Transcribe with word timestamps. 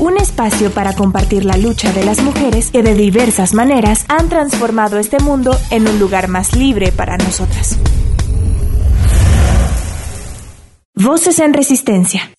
Un 0.00 0.16
espacio 0.16 0.70
para 0.70 0.94
compartir 0.94 1.44
la 1.44 1.58
lucha 1.58 1.92
de 1.92 2.02
las 2.02 2.22
mujeres 2.22 2.70
que 2.70 2.82
de 2.82 2.94
diversas 2.94 3.52
maneras 3.52 4.06
han 4.08 4.30
transformado 4.30 4.98
este 4.98 5.18
mundo 5.18 5.54
en 5.70 5.86
un 5.86 5.98
lugar 5.98 6.28
más 6.28 6.56
libre 6.56 6.90
para 6.90 7.18
nosotras. 7.18 7.78
Voces 10.94 11.38
en 11.38 11.52
Resistencia. 11.52 12.30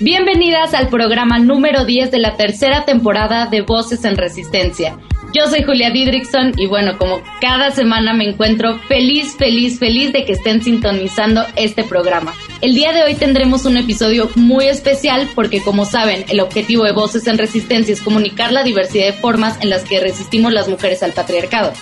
Bienvenidas 0.00 0.74
al 0.74 0.88
programa 0.88 1.38
número 1.38 1.86
10 1.86 2.10
de 2.10 2.18
la 2.18 2.36
tercera 2.36 2.84
temporada 2.84 3.46
de 3.46 3.62
Voces 3.62 4.04
en 4.04 4.18
Resistencia. 4.18 4.98
Yo 5.32 5.46
soy 5.46 5.62
Julia 5.62 5.90
Didrikson 5.90 6.54
y 6.56 6.66
bueno, 6.66 6.98
como 6.98 7.22
cada 7.40 7.70
semana 7.70 8.12
me 8.14 8.24
encuentro 8.24 8.78
feliz, 8.88 9.36
feliz, 9.36 9.78
feliz 9.78 10.12
de 10.12 10.24
que 10.24 10.32
estén 10.32 10.60
sintonizando 10.60 11.44
este 11.54 11.84
programa. 11.84 12.34
El 12.60 12.74
día 12.74 12.92
de 12.92 13.04
hoy 13.04 13.14
tendremos 13.14 13.64
un 13.64 13.76
episodio 13.76 14.28
muy 14.34 14.66
especial 14.66 15.28
porque 15.36 15.62
como 15.62 15.84
saben, 15.84 16.24
el 16.28 16.40
objetivo 16.40 16.82
de 16.82 16.92
Voces 16.92 17.28
en 17.28 17.38
Resistencia 17.38 17.92
es 17.92 18.02
comunicar 18.02 18.50
la 18.50 18.64
diversidad 18.64 19.06
de 19.06 19.12
formas 19.12 19.56
en 19.62 19.70
las 19.70 19.84
que 19.84 20.00
resistimos 20.00 20.52
las 20.52 20.68
mujeres 20.68 21.02
al 21.04 21.12
patriarcado. 21.12 21.72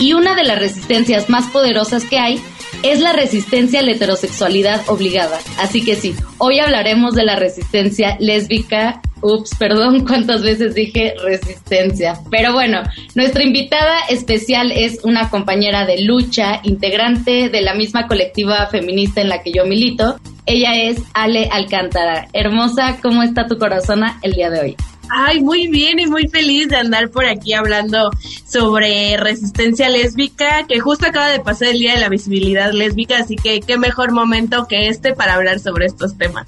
Y 0.00 0.14
una 0.14 0.34
de 0.34 0.42
las 0.42 0.58
resistencias 0.58 1.30
más 1.30 1.46
poderosas 1.52 2.04
que 2.04 2.18
hay 2.18 2.40
es 2.82 3.00
la 3.00 3.12
resistencia 3.12 3.80
a 3.80 3.82
la 3.84 3.92
heterosexualidad 3.92 4.82
obligada. 4.88 5.38
Así 5.58 5.84
que 5.84 5.94
sí, 5.94 6.14
hoy 6.38 6.58
hablaremos 6.58 7.14
de 7.14 7.24
la 7.24 7.36
resistencia 7.36 8.16
lésbica. 8.18 9.00
Ups, 9.22 9.50
perdón 9.58 10.00
cuántas 10.06 10.42
veces 10.42 10.74
dije 10.74 11.14
resistencia. 11.22 12.18
Pero 12.30 12.52
bueno, 12.52 12.82
nuestra 13.14 13.42
invitada 13.42 14.00
especial 14.08 14.72
es 14.72 15.00
una 15.04 15.30
compañera 15.30 15.86
de 15.86 16.02
lucha, 16.02 16.60
integrante 16.62 17.48
de 17.48 17.60
la 17.62 17.74
misma 17.74 18.06
colectiva 18.06 18.66
feminista 18.66 19.20
en 19.20 19.28
la 19.28 19.42
que 19.42 19.52
yo 19.52 19.64
milito. 19.66 20.16
Ella 20.46 20.74
es 20.74 21.02
Ale 21.12 21.48
Alcántara. 21.50 22.28
Hermosa, 22.32 22.98
¿cómo 23.02 23.22
está 23.22 23.46
tu 23.46 23.58
corazón 23.58 24.02
el 24.22 24.32
día 24.32 24.50
de 24.50 24.60
hoy? 24.60 24.76
Ay, 25.08 25.40
muy 25.40 25.68
bien 25.68 26.00
y 26.00 26.06
muy 26.06 26.28
feliz 26.28 26.68
de 26.68 26.76
andar 26.76 27.10
por 27.10 27.26
aquí 27.26 27.52
hablando 27.52 28.10
sobre 28.44 29.16
resistencia 29.16 29.88
lésbica, 29.88 30.66
que 30.68 30.80
justo 30.80 31.06
acaba 31.06 31.28
de 31.28 31.40
pasar 31.40 31.68
el 31.68 31.78
Día 31.78 31.94
de 31.94 32.00
la 32.00 32.08
Visibilidad 32.08 32.72
Lésbica, 32.72 33.18
así 33.18 33.36
que 33.36 33.60
qué 33.60 33.78
mejor 33.78 34.12
momento 34.12 34.66
que 34.68 34.88
este 34.88 35.14
para 35.14 35.34
hablar 35.34 35.60
sobre 35.60 35.86
estos 35.86 36.18
temas. 36.18 36.46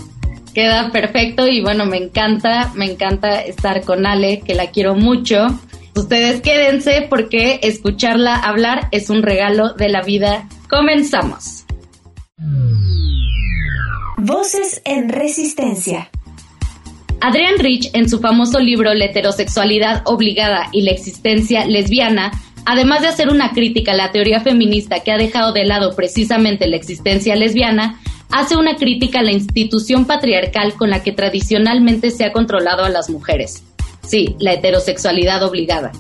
Queda 0.59 0.91
perfecto 0.91 1.47
y 1.47 1.61
bueno, 1.61 1.87
me 1.87 1.99
encanta, 1.99 2.73
me 2.75 2.87
encanta 2.87 3.43
estar 3.43 3.83
con 3.83 4.05
Ale, 4.07 4.41
que 4.41 4.57
la 4.57 4.73
quiero 4.73 4.97
mucho. 4.97 5.47
Ustedes 5.95 6.41
quédense 6.41 7.07
porque 7.09 7.61
escucharla 7.63 8.35
hablar 8.35 8.89
es 8.91 9.09
un 9.09 9.23
regalo 9.23 9.75
de 9.75 9.89
la 9.89 10.03
vida. 10.03 10.49
Comenzamos. 10.69 11.65
Voces 14.17 14.83
en 14.85 15.11
resistencia. 15.11 16.11
Adrian 17.21 17.61
Rich, 17.61 17.91
en 17.93 18.09
su 18.09 18.19
famoso 18.19 18.59
libro 18.59 18.93
La 18.95 19.05
heterosexualidad 19.05 20.03
obligada 20.07 20.71
y 20.73 20.83
la 20.83 20.91
existencia 20.91 21.67
lesbiana, 21.67 22.33
además 22.65 23.03
de 23.03 23.07
hacer 23.07 23.29
una 23.29 23.53
crítica 23.53 23.93
a 23.93 23.97
la 23.97 24.11
teoría 24.11 24.41
feminista 24.41 25.05
que 25.05 25.13
ha 25.13 25.19
dejado 25.19 25.53
de 25.53 25.65
lado 25.67 25.95
precisamente 25.95 26.67
la 26.67 26.75
existencia 26.75 27.37
lesbiana, 27.37 28.01
hace 28.31 28.57
una 28.57 28.77
crítica 28.77 29.21
a 29.21 29.23
la 29.23 29.33
institución 29.33 30.05
patriarcal 30.05 30.75
con 30.75 30.91
la 30.91 31.03
que 31.03 31.13
tradicionalmente 31.13 32.11
se 32.11 32.25
ha 32.25 32.33
controlado 32.33 32.85
a 32.85 32.91
las 32.91 33.11
mujeres. 33.11 33.63
Sí, 34.03 34.37
la 34.39 34.55
heterosexualidad 34.55 35.43
obligada. 35.43 35.93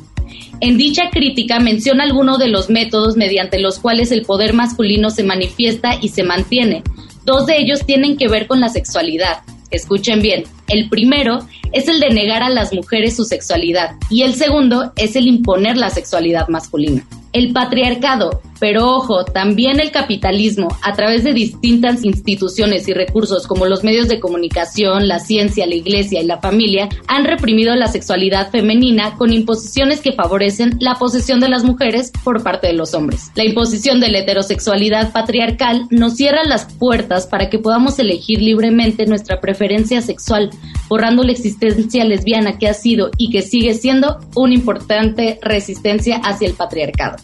En 0.61 0.77
dicha 0.77 1.11
crítica 1.11 1.61
menciona 1.61 2.05
algunos 2.05 2.39
de 2.39 2.49
los 2.49 2.69
métodos 2.69 3.17
mediante 3.17 3.61
los 3.61 3.79
cuales 3.79 4.11
el 4.13 4.23
poder 4.23 4.55
masculino 4.55 5.11
se 5.11 5.23
manifiesta 5.23 5.99
y 6.01 6.09
se 6.09 6.25
mantiene. 6.25 6.83
Dos 7.25 7.47
de 7.47 7.59
ellos 7.59 7.85
tienen 7.87 8.17
que 8.17 8.29
ver 8.29 8.47
con 8.47 8.61
la 8.61 8.69
sexualidad, 8.69 9.43
Escuchen 9.71 10.23
bien, 10.23 10.45
el 10.69 10.89
primero 10.89 11.41
es 11.73 11.89
el 11.89 12.01
de 12.01 12.11
negar 12.11 12.43
a 12.43 12.51
las 12.51 12.73
mujeres 12.73 13.17
su 13.17 13.25
sexualidad 13.25 13.97
y 14.11 14.23
el 14.23 14.35
segundo 14.35 14.93
es 14.97 15.17
el 15.17 15.27
imponer 15.27 15.77
la 15.77 15.91
sexualidad 15.91 16.49
masculina. 16.49 17.05
El 17.35 17.53
patriarcado, 17.53 18.41
pero 18.59 18.97
ojo, 18.97 19.25
también 19.25 19.81
el 19.81 19.91
capitalismo, 19.91 20.69
a 20.83 20.95
través 20.95 21.25
de 21.25 21.35
distintas 21.35 22.03
instituciones 22.05 22.89
y 22.89 22.95
recursos 22.95 23.47
como 23.47 23.67
los 23.67 23.85
medios 23.85 24.09
de 24.09 24.19
comunicación, 24.19 25.07
la 25.07 25.19
ciencia, 25.19 25.67
la 25.67 25.75
iglesia 25.75 26.23
y 26.23 26.27
la 26.27 26.41
familia, 26.41 26.89
han 27.07 27.25
reprimido 27.25 27.75
la 27.77 27.89
sexualidad 27.89 28.51
femenina 28.51 29.15
con 29.17 29.33
imposiciones 29.33 30.01
que 30.01 30.13
favorecen 30.13 30.79
la 30.81 30.95
posesión 30.95 31.39
de 31.39 31.51
las 31.51 31.65
mujeres 31.65 32.13
por 32.25 32.43
parte 32.43 32.69
de 32.69 32.73
los 32.73 32.95
hombres. 32.95 33.31
La 33.35 33.45
imposición 33.45 34.01
de 34.01 34.09
la 34.09 34.21
heterosexualidad 34.21 35.13
patriarcal 35.13 35.87
nos 35.91 36.15
cierra 36.15 36.45
las 36.45 36.65
puertas 36.65 37.27
para 37.27 37.51
que 37.51 37.59
podamos 37.59 37.99
elegir 37.99 38.41
libremente 38.41 39.07
nuestra 39.07 39.41
preferencia 39.41 40.01
sexual, 40.01 40.51
borrando 40.89 41.23
la 41.23 41.33
existencia 41.33 42.05
lesbiana 42.05 42.59
que 42.59 42.69
ha 42.69 42.75
sido 42.75 43.11
y 43.19 43.31
que 43.31 43.43
sigue 43.43 43.75
siendo 43.75 44.19
una 44.35 44.55
importante 44.55 45.39
resistencia 45.43 46.17
hacia 46.25 46.49
el 46.49 46.55
patriarcado. 46.55 47.17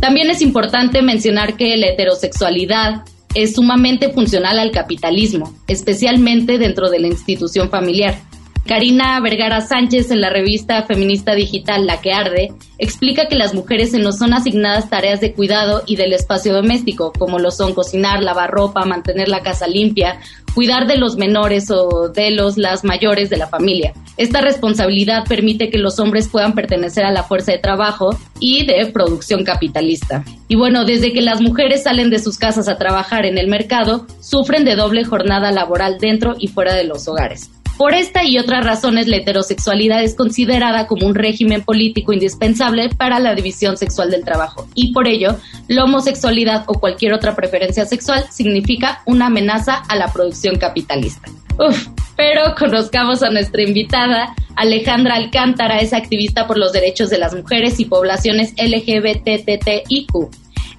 También 0.00 0.30
es 0.30 0.42
importante 0.42 1.02
mencionar 1.02 1.56
que 1.56 1.76
la 1.76 1.88
heterosexualidad 1.88 3.04
es 3.34 3.54
sumamente 3.54 4.12
funcional 4.12 4.58
al 4.58 4.70
capitalismo, 4.70 5.54
especialmente 5.66 6.58
dentro 6.58 6.90
de 6.90 7.00
la 7.00 7.08
institución 7.08 7.68
familiar. 7.68 8.20
Karina 8.66 9.20
Vergara 9.20 9.60
Sánchez 9.60 10.10
en 10.10 10.22
la 10.22 10.30
revista 10.30 10.82
feminista 10.84 11.34
digital 11.34 11.86
La 11.86 12.00
que 12.00 12.14
Arde 12.14 12.54
explica 12.78 13.28
que 13.28 13.34
las 13.34 13.52
mujeres 13.52 13.90
se 13.90 13.98
nos 13.98 14.16
son 14.16 14.32
asignadas 14.32 14.88
tareas 14.88 15.20
de 15.20 15.34
cuidado 15.34 15.82
y 15.86 15.96
del 15.96 16.14
espacio 16.14 16.54
doméstico, 16.54 17.12
como 17.12 17.38
lo 17.38 17.50
son 17.50 17.74
cocinar, 17.74 18.22
lavar 18.22 18.50
ropa, 18.50 18.86
mantener 18.86 19.28
la 19.28 19.42
casa 19.42 19.66
limpia, 19.66 20.18
cuidar 20.54 20.86
de 20.86 20.96
los 20.96 21.16
menores 21.16 21.70
o 21.70 22.08
de 22.08 22.30
los 22.30 22.56
las 22.56 22.84
mayores 22.84 23.28
de 23.28 23.36
la 23.36 23.48
familia. 23.48 23.92
Esta 24.16 24.40
responsabilidad 24.40 25.24
permite 25.28 25.68
que 25.68 25.76
los 25.76 25.98
hombres 25.98 26.28
puedan 26.28 26.54
pertenecer 26.54 27.04
a 27.04 27.12
la 27.12 27.24
fuerza 27.24 27.52
de 27.52 27.58
trabajo 27.58 28.18
y 28.40 28.64
de 28.64 28.86
producción 28.86 29.44
capitalista. 29.44 30.24
Y 30.48 30.56
bueno, 30.56 30.86
desde 30.86 31.12
que 31.12 31.20
las 31.20 31.42
mujeres 31.42 31.82
salen 31.82 32.08
de 32.08 32.18
sus 32.18 32.38
casas 32.38 32.68
a 32.68 32.78
trabajar 32.78 33.26
en 33.26 33.36
el 33.36 33.48
mercado, 33.48 34.06
sufren 34.20 34.64
de 34.64 34.74
doble 34.74 35.04
jornada 35.04 35.52
laboral 35.52 35.98
dentro 35.98 36.34
y 36.38 36.48
fuera 36.48 36.74
de 36.74 36.84
los 36.84 37.06
hogares. 37.08 37.50
Por 37.76 37.92
esta 37.94 38.24
y 38.24 38.38
otras 38.38 38.64
razones, 38.64 39.08
la 39.08 39.16
heterosexualidad 39.16 40.02
es 40.02 40.14
considerada 40.14 40.86
como 40.86 41.06
un 41.06 41.14
régimen 41.14 41.62
político 41.62 42.12
indispensable 42.12 42.88
para 42.90 43.18
la 43.18 43.34
división 43.34 43.76
sexual 43.76 44.10
del 44.10 44.24
trabajo 44.24 44.68
y 44.74 44.92
por 44.92 45.08
ello, 45.08 45.36
la 45.66 45.84
homosexualidad 45.84 46.64
o 46.66 46.78
cualquier 46.78 47.12
otra 47.12 47.34
preferencia 47.34 47.84
sexual 47.84 48.24
significa 48.30 49.02
una 49.06 49.26
amenaza 49.26 49.74
a 49.88 49.96
la 49.96 50.12
producción 50.12 50.56
capitalista. 50.56 51.28
Uf, 51.58 51.88
pero 52.16 52.54
conozcamos 52.56 53.22
a 53.22 53.30
nuestra 53.30 53.62
invitada, 53.62 54.34
Alejandra 54.56 55.16
Alcántara, 55.16 55.78
es 55.78 55.92
activista 55.92 56.46
por 56.46 56.58
los 56.58 56.72
derechos 56.72 57.10
de 57.10 57.18
las 57.18 57.34
mujeres 57.34 57.80
y 57.80 57.86
poblaciones 57.86 58.54
LGBTTIQ. 58.56 60.28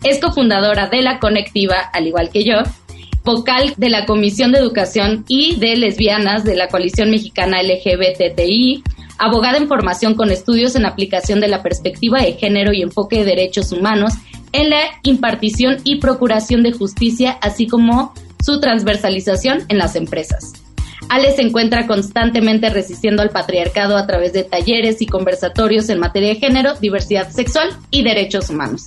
Es 0.03 0.19
cofundadora 0.19 0.87
de 0.87 1.01
la 1.01 1.19
Conectiva, 1.19 1.89
al 1.91 2.07
igual 2.07 2.29
que 2.29 2.43
yo, 2.43 2.57
vocal 3.25 3.73
de 3.75 3.89
la 3.89 4.05
Comisión 4.05 4.51
de 4.51 4.59
Educación 4.59 5.25
y 5.27 5.55
de 5.57 5.75
Lesbianas 5.75 6.43
de 6.43 6.55
la 6.55 6.67
Coalición 6.67 7.09
Mexicana 7.09 7.61
LGBTI, 7.61 8.83
abogada 9.17 9.57
en 9.57 9.67
formación 9.67 10.13
con 10.13 10.31
estudios 10.31 10.75
en 10.75 10.85
aplicación 10.85 11.39
de 11.39 11.47
la 11.47 11.63
perspectiva 11.63 12.21
de 12.21 12.33
género 12.33 12.71
y 12.71 12.83
enfoque 12.83 13.17
de 13.17 13.25
derechos 13.25 13.71
humanos 13.71 14.13
en 14.51 14.69
la 14.69 14.81
impartición 15.03 15.77
y 15.83 15.99
procuración 15.99 16.63
de 16.63 16.71
justicia, 16.71 17.37
así 17.41 17.67
como 17.67 18.13
su 18.41 18.59
transversalización 18.59 19.63
en 19.69 19.79
las 19.79 19.95
empresas. 19.95 20.53
Ale 21.09 21.31
se 21.31 21.41
encuentra 21.41 21.87
constantemente 21.87 22.69
resistiendo 22.69 23.21
al 23.21 23.29
patriarcado 23.29 23.97
a 23.97 24.07
través 24.07 24.33
de 24.33 24.43
talleres 24.43 25.01
y 25.01 25.07
conversatorios 25.07 25.89
en 25.89 25.99
materia 25.99 26.29
de 26.29 26.35
género, 26.35 26.75
diversidad 26.75 27.29
sexual 27.31 27.69
y 27.91 28.03
derechos 28.03 28.49
humanos. 28.49 28.85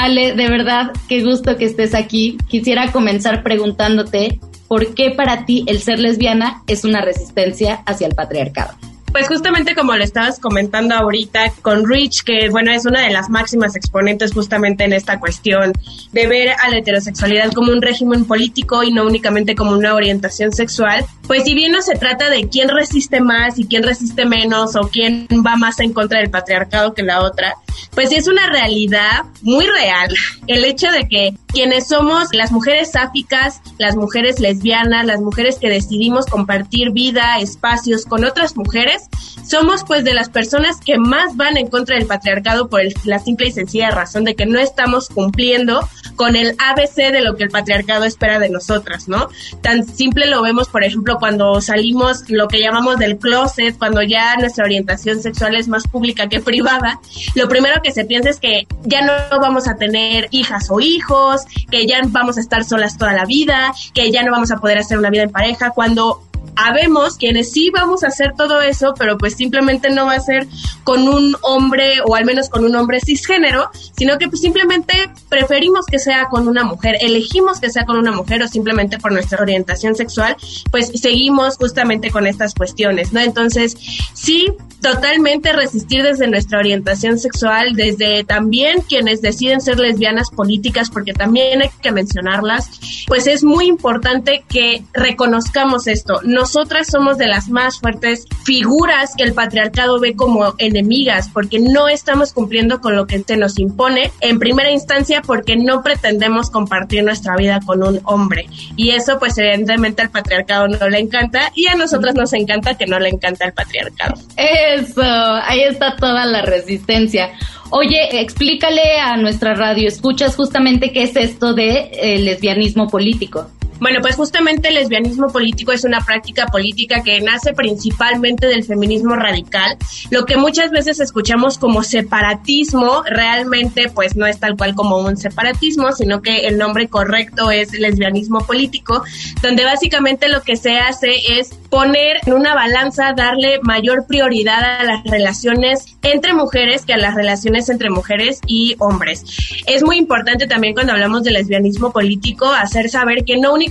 Ale, 0.00 0.32
de 0.34 0.48
verdad, 0.48 0.92
qué 1.08 1.24
gusto 1.24 1.56
que 1.56 1.64
estés 1.64 1.92
aquí. 1.92 2.38
Quisiera 2.46 2.92
comenzar 2.92 3.42
preguntándote 3.42 4.38
por 4.68 4.94
qué 4.94 5.10
para 5.10 5.44
ti 5.44 5.64
el 5.66 5.80
ser 5.80 5.98
lesbiana 5.98 6.62
es 6.68 6.84
una 6.84 7.00
resistencia 7.00 7.82
hacia 7.84 8.06
el 8.06 8.14
patriarcado. 8.14 8.74
Pues 9.12 9.26
justamente 9.28 9.74
como 9.74 9.96
lo 9.96 10.04
estabas 10.04 10.38
comentando 10.38 10.94
ahorita 10.94 11.52
con 11.62 11.88
Rich, 11.88 12.24
que 12.24 12.48
bueno, 12.50 12.70
es 12.72 12.84
una 12.84 13.02
de 13.02 13.10
las 13.10 13.30
máximas 13.30 13.74
exponentes 13.74 14.32
justamente 14.32 14.84
en 14.84 14.92
esta 14.92 15.18
cuestión 15.18 15.72
de 16.12 16.26
ver 16.26 16.50
a 16.50 16.68
la 16.68 16.78
heterosexualidad 16.78 17.52
como 17.52 17.72
un 17.72 17.82
régimen 17.82 18.24
político 18.24 18.82
y 18.82 18.92
no 18.92 19.04
únicamente 19.04 19.54
como 19.54 19.72
una 19.72 19.94
orientación 19.94 20.52
sexual, 20.52 21.04
pues 21.26 21.44
si 21.44 21.54
bien 21.54 21.72
no 21.72 21.82
se 21.82 21.94
trata 21.94 22.30
de 22.30 22.48
quién 22.48 22.68
resiste 22.68 23.20
más 23.20 23.58
y 23.58 23.66
quién 23.66 23.82
resiste 23.82 24.26
menos 24.26 24.76
o 24.76 24.88
quién 24.88 25.26
va 25.46 25.56
más 25.56 25.80
en 25.80 25.92
contra 25.92 26.20
del 26.20 26.30
patriarcado 26.30 26.94
que 26.94 27.02
la 27.02 27.22
otra, 27.22 27.54
pues 27.94 28.12
es 28.12 28.28
una 28.28 28.48
realidad 28.48 29.24
muy 29.42 29.66
real. 29.66 30.12
El 30.46 30.64
hecho 30.64 30.90
de 30.90 31.08
que 31.08 31.34
quienes 31.52 31.88
somos 31.88 32.28
las 32.32 32.52
mujeres 32.52 32.92
sáficas, 32.92 33.60
las 33.78 33.96
mujeres 33.96 34.38
lesbianas, 34.40 35.06
las 35.06 35.20
mujeres 35.20 35.58
que 35.58 35.68
decidimos 35.68 36.26
compartir 36.26 36.92
vida, 36.92 37.38
espacios 37.38 38.04
con 38.04 38.24
otras 38.24 38.56
mujeres, 38.56 39.08
somos 39.48 39.84
pues 39.84 40.04
de 40.04 40.14
las 40.14 40.28
personas 40.28 40.78
que 40.84 40.98
más 40.98 41.36
van 41.36 41.56
en 41.56 41.68
contra 41.68 41.96
del 41.96 42.06
patriarcado 42.06 42.68
por 42.68 42.80
la 43.04 43.18
simple 43.18 43.48
y 43.48 43.52
sencilla 43.52 43.90
razón 43.90 44.24
de 44.24 44.34
que 44.34 44.46
no 44.46 44.58
estamos 44.58 45.08
cumpliendo 45.08 45.88
con 46.16 46.36
el 46.36 46.54
ABC 46.58 47.12
de 47.12 47.22
lo 47.22 47.36
que 47.36 47.44
el 47.44 47.50
patriarcado 47.50 48.04
espera 48.04 48.38
de 48.38 48.50
nosotras, 48.50 49.08
¿no? 49.08 49.28
Tan 49.62 49.86
simple 49.86 50.26
lo 50.26 50.42
vemos, 50.42 50.68
por 50.68 50.84
ejemplo, 50.84 51.16
cuando 51.18 51.60
salimos 51.60 52.28
lo 52.28 52.48
que 52.48 52.60
llamamos 52.60 52.98
del 52.98 53.18
closet, 53.18 53.78
cuando 53.78 54.02
ya 54.02 54.36
nuestra 54.36 54.64
orientación 54.64 55.22
sexual 55.22 55.54
es 55.54 55.68
más 55.68 55.84
pública 55.86 56.28
que 56.28 56.40
privada, 56.40 57.00
lo 57.34 57.48
primero 57.48 57.80
que 57.82 57.92
se 57.92 58.04
piensa 58.04 58.30
es 58.30 58.40
que 58.40 58.66
ya 58.82 59.02
no 59.02 59.40
vamos 59.40 59.68
a 59.68 59.76
tener 59.76 60.28
hijas 60.30 60.70
o 60.70 60.80
hijos, 60.80 61.37
que 61.70 61.86
ya 61.86 62.00
vamos 62.06 62.36
a 62.38 62.40
estar 62.40 62.64
solas 62.64 62.96
toda 62.98 63.12
la 63.12 63.24
vida, 63.24 63.72
que 63.94 64.10
ya 64.10 64.22
no 64.22 64.32
vamos 64.32 64.50
a 64.50 64.58
poder 64.58 64.78
hacer 64.78 64.98
una 64.98 65.10
vida 65.10 65.22
en 65.22 65.30
pareja, 65.30 65.70
cuando 65.70 66.27
habemos 66.56 67.16
quienes 67.16 67.52
sí 67.52 67.70
vamos 67.70 68.04
a 68.04 68.08
hacer 68.08 68.32
todo 68.36 68.60
eso, 68.60 68.94
pero 68.98 69.18
pues 69.18 69.34
simplemente 69.34 69.90
no 69.90 70.06
va 70.06 70.14
a 70.14 70.20
ser 70.20 70.46
con 70.84 71.08
un 71.08 71.36
hombre 71.42 72.00
o 72.06 72.14
al 72.14 72.24
menos 72.24 72.48
con 72.48 72.64
un 72.64 72.74
hombre 72.76 73.00
cisgénero, 73.00 73.70
sino 73.96 74.18
que 74.18 74.28
pues 74.28 74.40
simplemente 74.40 75.10
preferimos 75.28 75.86
que 75.86 75.98
sea 75.98 76.26
con 76.26 76.48
una 76.48 76.64
mujer, 76.64 76.96
elegimos 77.00 77.60
que 77.60 77.70
sea 77.70 77.84
con 77.84 77.96
una 77.96 78.12
mujer 78.12 78.42
o 78.42 78.48
simplemente 78.48 78.98
por 78.98 79.12
nuestra 79.12 79.40
orientación 79.40 79.94
sexual, 79.94 80.36
pues 80.70 80.90
seguimos 80.94 81.56
justamente 81.56 82.10
con 82.10 82.26
estas 82.26 82.54
cuestiones, 82.54 83.12
¿no? 83.12 83.20
Entonces, 83.20 83.76
sí, 84.14 84.48
totalmente 84.80 85.52
resistir 85.52 86.02
desde 86.02 86.28
nuestra 86.28 86.58
orientación 86.58 87.18
sexual, 87.18 87.74
desde 87.74 88.24
también 88.24 88.82
quienes 88.82 89.20
deciden 89.20 89.60
ser 89.60 89.78
lesbianas 89.78 90.30
políticas, 90.30 90.90
porque 90.90 91.12
también 91.12 91.62
hay 91.62 91.70
que 91.82 91.92
mencionarlas, 91.92 92.70
pues 93.06 93.26
es 93.26 93.44
muy 93.44 93.66
importante 93.66 94.44
que 94.48 94.84
reconozcamos 94.92 95.86
esto. 95.86 96.20
Nosotras 96.38 96.86
somos 96.86 97.18
de 97.18 97.26
las 97.26 97.48
más 97.48 97.80
fuertes 97.80 98.24
figuras 98.44 99.14
que 99.16 99.24
el 99.24 99.34
patriarcado 99.34 99.98
ve 99.98 100.14
como 100.14 100.54
enemigas, 100.58 101.28
porque 101.34 101.58
no 101.58 101.88
estamos 101.88 102.32
cumpliendo 102.32 102.80
con 102.80 102.94
lo 102.94 103.08
que 103.08 103.18
se 103.18 103.36
nos 103.36 103.58
impone, 103.58 104.12
en 104.20 104.38
primera 104.38 104.70
instancia 104.70 105.20
porque 105.20 105.56
no 105.56 105.82
pretendemos 105.82 106.48
compartir 106.48 107.02
nuestra 107.02 107.34
vida 107.34 107.58
con 107.66 107.82
un 107.82 108.00
hombre. 108.04 108.46
Y 108.76 108.90
eso 108.90 109.18
pues 109.18 109.36
evidentemente 109.36 110.02
al 110.02 110.10
patriarcado 110.10 110.68
no 110.68 110.88
le 110.88 111.00
encanta 111.00 111.50
y 111.56 111.66
a 111.66 111.74
nosotras 111.74 112.14
nos 112.14 112.32
encanta 112.32 112.78
que 112.78 112.86
no 112.86 113.00
le 113.00 113.08
encanta 113.08 113.44
el 113.44 113.52
patriarcado. 113.52 114.14
Eso, 114.36 115.02
ahí 115.02 115.62
está 115.62 115.96
toda 115.96 116.24
la 116.24 116.42
resistencia. 116.42 117.32
Oye, 117.70 118.20
explícale 118.20 119.00
a 119.00 119.16
nuestra 119.16 119.54
radio, 119.54 119.88
escuchas 119.88 120.36
justamente 120.36 120.92
qué 120.92 121.02
es 121.02 121.16
esto 121.16 121.52
de 121.52 121.90
eh, 121.94 122.18
lesbianismo 122.20 122.86
político. 122.86 123.50
Bueno, 123.80 124.00
pues 124.00 124.16
justamente 124.16 124.68
el 124.68 124.74
lesbianismo 124.74 125.28
político 125.28 125.70
es 125.70 125.84
una 125.84 126.00
práctica 126.00 126.46
política 126.46 127.02
que 127.02 127.20
nace 127.20 127.52
principalmente 127.52 128.48
del 128.48 128.64
feminismo 128.64 129.14
radical. 129.14 129.76
Lo 130.10 130.24
que 130.24 130.36
muchas 130.36 130.70
veces 130.70 130.98
escuchamos 130.98 131.58
como 131.58 131.84
separatismo 131.84 133.04
realmente 133.04 133.88
pues 133.94 134.16
no 134.16 134.26
es 134.26 134.40
tal 134.40 134.56
cual 134.56 134.74
como 134.74 134.98
un 134.98 135.16
separatismo, 135.16 135.92
sino 135.92 136.22
que 136.22 136.48
el 136.48 136.58
nombre 136.58 136.88
correcto 136.88 137.52
es 137.52 137.72
lesbianismo 137.72 138.40
político, 138.40 139.04
donde 139.42 139.64
básicamente 139.64 140.28
lo 140.28 140.42
que 140.42 140.56
se 140.56 140.78
hace 140.78 141.12
es 141.38 141.50
poner 141.70 142.18
en 142.26 142.32
una 142.32 142.54
balanza, 142.54 143.12
darle 143.12 143.60
mayor 143.62 144.06
prioridad 144.08 144.80
a 144.80 144.84
las 144.84 145.04
relaciones 145.04 145.96
entre 146.02 146.34
mujeres 146.34 146.84
que 146.84 146.94
a 146.94 146.98
las 146.98 147.14
relaciones 147.14 147.68
entre 147.68 147.90
mujeres 147.90 148.40
y 148.46 148.74
hombres. 148.80 149.24
Es 149.66 149.84
muy 149.84 149.98
importante 149.98 150.48
también 150.48 150.74
cuando 150.74 150.92
hablamos 150.92 151.22
de 151.22 151.30
lesbianismo 151.30 151.92
político 151.92 152.46
hacer 152.46 152.88
saber 152.88 153.24
que 153.24 153.36
no 153.36 153.52
únicamente 153.52 153.67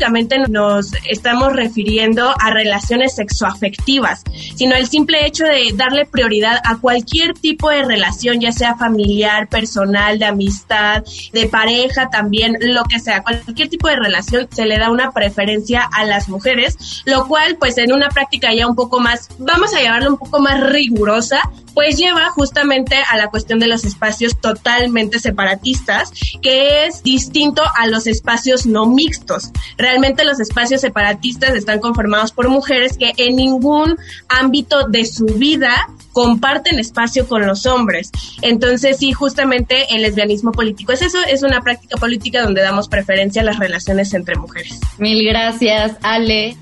nos 0.50 0.92
estamos 1.10 1.54
refiriendo 1.54 2.34
a 2.40 2.52
relaciones 2.52 3.16
sexoafectivas, 3.16 4.24
sino 4.56 4.76
el 4.76 4.88
simple 4.88 5.26
hecho 5.26 5.46
de 5.46 5.74
darle 5.76 6.06
prioridad 6.06 6.60
a 6.64 6.78
cualquier 6.78 7.34
tipo 7.34 7.70
de 7.70 7.84
relación, 7.84 8.40
ya 8.40 8.52
sea 8.52 8.76
familiar, 8.76 9.48
personal, 9.48 10.20
de 10.20 10.26
amistad, 10.26 11.04
de 11.34 11.48
pareja 11.48 12.10
también, 12.10 12.58
lo 12.62 12.84
que 12.84 13.00
sea, 13.00 13.24
cualquier 13.24 13.70
tipo 13.70 13.88
de 13.88 13.96
relación 13.96 14.48
se 14.52 14.66
le 14.66 14.78
da 14.78 14.92
una 14.92 15.12
preferencia 15.12 15.88
a 15.92 16.06
las 16.06 16.30
mujeres, 16.30 17.04
lo 17.06 17.28
cual 17.28 17.58
pues 17.58 17.78
en 17.78 17.92
una 17.92 18.10
práctica 18.10 18.54
ya 18.54 18.68
un 18.68 18.76
poco 18.76 19.00
más, 19.00 19.30
vamos 19.38 19.74
a 19.74 19.82
llamarlo 19.82 20.12
un 20.12 20.18
poco 20.18 20.40
más 20.40 20.60
rigurosa, 20.70 21.42
pues 21.74 21.96
lleva 21.96 22.32
justamente 22.32 22.96
a 23.08 23.18
la 23.18 23.30
cuestión 23.30 23.60
de 23.60 23.68
los 23.68 23.86
espacios 23.86 24.42
totalmente 24.42 25.20
separatistas, 25.20 26.12
que 26.42 26.88
es 26.88 27.04
distinto 27.04 27.62
a 27.78 27.86
los 27.86 28.08
espacios 28.08 28.66
no 28.66 28.88
mixtos. 28.88 29.52
Realmente 29.88 30.26
los 30.26 30.42
espacios 30.42 30.82
separatistas 30.82 31.56
están 31.56 31.80
conformados 31.80 32.34
por 32.34 32.50
mujeres 32.50 32.98
que 32.98 33.14
en 33.16 33.38
ningún 33.38 33.98
ámbito 34.28 34.86
de 34.86 35.06
su 35.06 35.26
vida 35.28 35.72
comparten 36.12 36.78
espacio 36.78 37.26
con 37.26 37.48
los 37.48 37.66
hombres. 37.66 38.12
Entonces, 38.42 38.98
sí, 38.98 39.14
justamente 39.14 39.96
el 39.96 40.02
lesbianismo 40.02 40.52
político 40.52 40.92
es 40.92 41.04
eso, 41.04 41.20
es 41.30 41.42
una 41.42 41.62
práctica 41.62 41.96
política 41.96 42.42
donde 42.42 42.64
damos 42.64 42.90
preferencia 42.90 43.42
a 43.44 43.46
las 43.46 43.60
relaciones 43.60 44.14
entre 44.14 44.36
mujeres. 44.36 44.78
Mil 44.98 45.26
gracias, 45.26 45.96
Ale. 46.02 46.58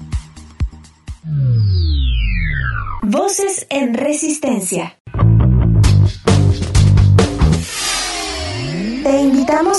Voces 3.01 3.66
en 3.71 3.95
Resistencia. 3.95 5.00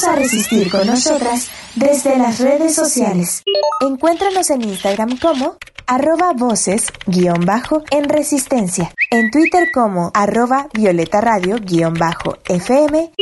A 0.06 0.14
resistir 0.14 0.70
con 0.70 0.86
nosotras 0.86 1.48
desde 1.74 2.16
las 2.16 2.38
redes 2.38 2.74
sociales. 2.74 3.42
Encuéntranos 3.80 4.50
en 4.50 4.62
Instagram 4.62 5.18
como 5.18 5.56
arroba 5.86 6.32
voces 6.32 6.92
guion 7.06 7.44
bajo 7.44 7.82
en 7.90 8.08
resistencia, 8.08 8.92
en 9.10 9.30
Twitter 9.30 9.68
como 9.72 10.10
arroba 10.14 10.68
violeta 10.72 11.20
radio 11.20 11.56
guion 11.60 11.94
bajo 11.94 12.36
FM 12.44 13.12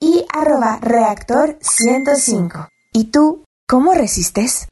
y 0.00 0.24
arroba 0.32 0.78
reactor 0.80 1.58
105. 1.60 2.68
¿Y 2.92 3.04
tú 3.04 3.44
cómo 3.66 3.92
resistes? 3.92 4.68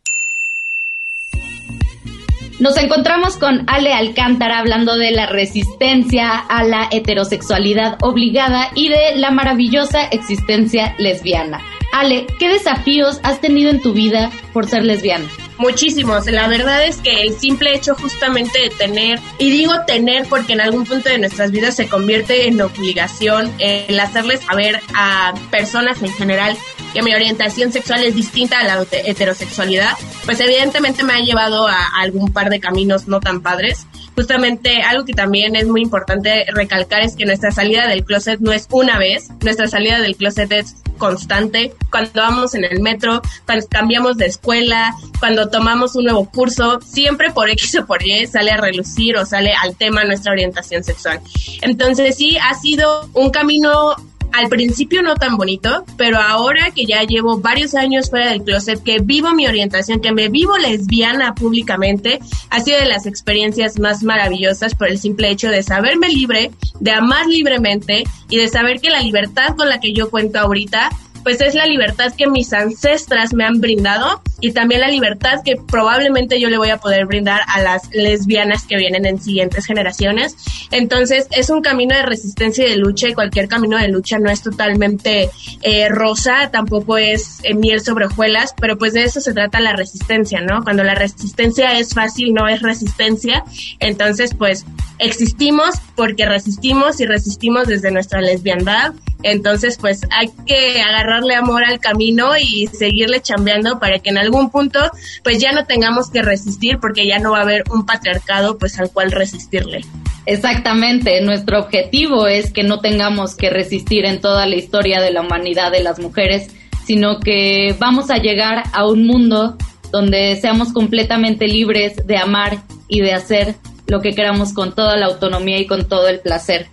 Nos 2.64 2.78
encontramos 2.78 3.36
con 3.36 3.66
Ale 3.66 3.92
Alcántara 3.92 4.58
hablando 4.58 4.96
de 4.96 5.10
la 5.10 5.26
resistencia 5.26 6.30
a 6.30 6.64
la 6.64 6.88
heterosexualidad 6.90 7.98
obligada 8.00 8.70
y 8.74 8.88
de 8.88 9.16
la 9.16 9.30
maravillosa 9.30 10.06
existencia 10.06 10.94
lesbiana. 10.96 11.60
Ale, 11.92 12.26
¿qué 12.38 12.48
desafíos 12.48 13.20
has 13.22 13.42
tenido 13.42 13.70
en 13.70 13.82
tu 13.82 13.92
vida 13.92 14.30
por 14.54 14.66
ser 14.66 14.82
lesbiana? 14.82 15.26
Muchísimos. 15.58 16.26
La 16.26 16.48
verdad 16.48 16.82
es 16.84 16.96
que 16.96 17.20
el 17.20 17.34
simple 17.34 17.74
hecho 17.74 17.94
justamente 17.96 18.58
de 18.58 18.70
tener, 18.70 19.20
y 19.38 19.50
digo 19.50 19.74
tener 19.86 20.26
porque 20.26 20.54
en 20.54 20.62
algún 20.62 20.86
punto 20.86 21.10
de 21.10 21.18
nuestras 21.18 21.50
vidas 21.50 21.76
se 21.76 21.86
convierte 21.86 22.48
en 22.48 22.60
obligación 22.62 23.52
el 23.58 24.00
hacerles 24.00 24.40
saber 24.40 24.80
a 24.94 25.34
personas 25.50 26.02
en 26.02 26.12
general 26.14 26.56
que 26.94 27.02
mi 27.02 27.12
orientación 27.12 27.72
sexual 27.72 28.04
es 28.04 28.14
distinta 28.14 28.60
a 28.60 28.64
la 28.64 28.86
heterosexualidad, 28.90 29.92
pues 30.24 30.38
evidentemente 30.40 31.02
me 31.02 31.14
ha 31.14 31.18
llevado 31.18 31.66
a, 31.66 31.88
algún 31.98 32.32
par 32.32 32.48
de 32.48 32.60
caminos 32.60 33.08
no 33.08 33.20
tan 33.20 33.42
padres. 33.42 33.86
Justamente 34.14 34.82
algo 34.82 35.04
que 35.04 35.12
también 35.12 35.56
es 35.56 35.66
muy 35.66 35.82
importante 35.82 36.46
recalcar 36.54 37.02
es 37.02 37.16
que 37.16 37.26
nuestra 37.26 37.50
salida 37.50 37.88
del 37.88 38.04
closet 38.04 38.38
no 38.38 38.52
es 38.52 38.68
una 38.70 38.96
vez, 38.96 39.28
nuestra 39.42 39.66
salida 39.66 40.00
del 40.00 40.16
closet 40.16 40.52
es 40.52 40.76
constante. 40.98 41.74
Cuando 41.90 42.12
vamos 42.14 42.54
en 42.54 42.64
el 42.64 42.80
metro, 42.80 43.20
cuando 43.44 43.66
cambiamos 43.68 44.16
de 44.16 44.26
escuela, 44.26 44.94
cuando 45.18 45.50
tomamos 45.50 45.96
un 45.96 46.04
nuevo 46.04 46.30
curso, 46.30 46.80
siempre 46.80 47.32
por 47.32 47.50
X 47.50 47.76
o 47.80 47.86
por 47.86 48.06
Y 48.06 48.26
sale 48.28 48.52
a 48.52 48.56
relucir 48.56 49.16
o 49.16 49.26
sale 49.26 49.52
al 49.52 49.76
tema 49.76 50.04
nuestra 50.04 50.30
orientación 50.30 50.84
sexual. 50.84 51.20
Entonces 51.62 52.16
sí, 52.16 52.38
ha 52.38 52.54
sido 52.54 53.08
un 53.14 53.30
camino 53.30 53.96
al 54.34 54.48
principio 54.48 55.02
no 55.02 55.14
tan 55.14 55.36
bonito, 55.36 55.84
pero 55.96 56.18
ahora 56.18 56.72
que 56.74 56.86
ya 56.86 57.02
llevo 57.04 57.38
varios 57.38 57.74
años 57.74 58.10
fuera 58.10 58.30
del 58.30 58.42
closet, 58.42 58.82
que 58.82 58.98
vivo 59.00 59.32
mi 59.32 59.46
orientación, 59.46 60.00
que 60.00 60.12
me 60.12 60.28
vivo 60.28 60.58
lesbiana 60.58 61.34
públicamente, 61.34 62.18
ha 62.50 62.60
sido 62.60 62.78
de 62.80 62.86
las 62.86 63.06
experiencias 63.06 63.78
más 63.78 64.02
maravillosas 64.02 64.74
por 64.74 64.88
el 64.88 64.98
simple 64.98 65.30
hecho 65.30 65.50
de 65.50 65.62
saberme 65.62 66.08
libre, 66.08 66.50
de 66.80 66.90
amar 66.90 67.26
libremente 67.26 68.04
y 68.28 68.36
de 68.38 68.48
saber 68.48 68.80
que 68.80 68.90
la 68.90 69.00
libertad 69.00 69.54
con 69.56 69.68
la 69.68 69.78
que 69.78 69.92
yo 69.92 70.10
cuento 70.10 70.40
ahorita 70.40 70.90
pues 71.22 71.40
es 71.40 71.54
la 71.54 71.66
libertad 71.66 72.12
que 72.14 72.26
mis 72.26 72.52
ancestras 72.52 73.32
me 73.32 73.44
han 73.44 73.60
brindado 73.60 74.20
y 74.44 74.52
también 74.52 74.82
la 74.82 74.88
libertad 74.88 75.40
que 75.42 75.56
probablemente 75.56 76.38
yo 76.38 76.50
le 76.50 76.58
voy 76.58 76.68
a 76.68 76.76
poder 76.76 77.06
brindar 77.06 77.40
a 77.46 77.62
las 77.62 77.88
lesbianas 77.94 78.66
que 78.66 78.76
vienen 78.76 79.06
en 79.06 79.18
siguientes 79.18 79.64
generaciones. 79.64 80.36
Entonces 80.70 81.28
es 81.30 81.48
un 81.48 81.62
camino 81.62 81.96
de 81.96 82.02
resistencia 82.02 82.66
y 82.66 82.68
de 82.68 82.76
lucha 82.76 83.08
y 83.08 83.14
cualquier 83.14 83.48
camino 83.48 83.78
de 83.78 83.88
lucha 83.88 84.18
no 84.18 84.28
es 84.30 84.42
totalmente 84.42 85.30
eh, 85.62 85.88
rosa, 85.88 86.50
tampoco 86.50 86.98
es 86.98 87.40
eh, 87.42 87.54
miel 87.54 87.80
sobre 87.80 88.04
hojuelas, 88.04 88.54
pero 88.60 88.76
pues 88.76 88.92
de 88.92 89.04
eso 89.04 89.18
se 89.22 89.32
trata 89.32 89.60
la 89.60 89.72
resistencia, 89.72 90.42
¿no? 90.42 90.62
Cuando 90.62 90.84
la 90.84 90.94
resistencia 90.94 91.78
es 91.78 91.94
fácil, 91.94 92.34
no 92.34 92.46
es 92.46 92.60
resistencia, 92.60 93.44
entonces 93.80 94.34
pues 94.36 94.66
existimos 94.98 95.76
porque 95.96 96.26
resistimos 96.26 97.00
y 97.00 97.06
resistimos 97.06 97.66
desde 97.66 97.90
nuestra 97.90 98.20
lesbiandad. 98.20 98.92
Entonces, 99.24 99.78
pues 99.80 100.02
hay 100.10 100.30
que 100.46 100.82
agarrarle 100.82 101.34
amor 101.34 101.64
al 101.64 101.80
camino 101.80 102.36
y 102.36 102.66
seguirle 102.66 103.20
chambeando 103.20 103.78
para 103.78 103.98
que 103.98 104.10
en 104.10 104.18
algún 104.18 104.50
punto, 104.50 104.78
pues 105.24 105.38
ya 105.38 105.52
no 105.52 105.64
tengamos 105.64 106.10
que 106.10 106.22
resistir 106.22 106.78
porque 106.78 107.06
ya 107.06 107.18
no 107.18 107.32
va 107.32 107.38
a 107.38 107.42
haber 107.42 107.64
un 107.70 107.86
patriarcado, 107.86 108.58
pues 108.58 108.78
al 108.78 108.90
cual 108.90 109.10
resistirle. 109.10 109.80
Exactamente, 110.26 111.22
nuestro 111.22 111.58
objetivo 111.58 112.26
es 112.26 112.52
que 112.52 112.62
no 112.62 112.80
tengamos 112.80 113.34
que 113.34 113.48
resistir 113.48 114.04
en 114.04 114.20
toda 114.20 114.46
la 114.46 114.56
historia 114.56 115.00
de 115.00 115.10
la 115.10 115.22
humanidad 115.22 115.72
de 115.72 115.82
las 115.82 115.98
mujeres, 115.98 116.50
sino 116.86 117.18
que 117.18 117.74
vamos 117.78 118.10
a 118.10 118.18
llegar 118.18 118.64
a 118.74 118.86
un 118.86 119.06
mundo 119.06 119.56
donde 119.90 120.36
seamos 120.36 120.72
completamente 120.74 121.48
libres 121.48 122.06
de 122.06 122.18
amar 122.18 122.58
y 122.88 123.00
de 123.00 123.14
hacer 123.14 123.54
lo 123.86 124.00
que 124.00 124.14
queramos 124.14 124.52
con 124.52 124.74
toda 124.74 124.96
la 124.96 125.06
autonomía 125.06 125.58
y 125.58 125.66
con 125.66 125.86
todo 125.86 126.08
el 126.08 126.20
placer. 126.20 126.68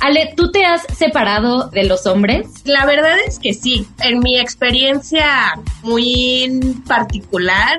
Ale, 0.00 0.34
¿tú 0.36 0.50
te 0.50 0.64
has 0.64 0.82
separado 0.96 1.68
de 1.70 1.84
los 1.84 2.06
hombres? 2.06 2.46
La 2.64 2.84
verdad 2.86 3.16
es 3.26 3.38
que 3.38 3.54
sí. 3.54 3.86
En 4.00 4.20
mi 4.20 4.38
experiencia 4.38 5.54
muy 5.82 6.82
particular, 6.86 7.78